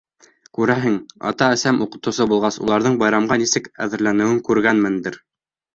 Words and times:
Күрәһең, 0.59 0.95
ата-әсәм 1.31 1.79
уҡытыусы 1.87 2.29
булғас, 2.33 2.59
уларҙың 2.65 2.99
байрамға 3.05 3.41
нисек 3.45 3.73
әҙерләнеүен 3.87 4.45
күргәнмендер. 4.51 5.25